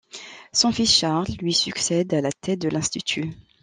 [0.51, 3.29] Son fils Charles lui succède à la tête de l'Institut.